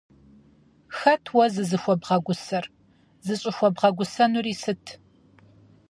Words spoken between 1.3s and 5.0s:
уэ зызыхуэбгъэгусэр? ЗыщӀыхуэбгъэгусэнури сыт?